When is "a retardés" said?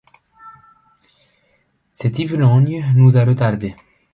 3.17-3.75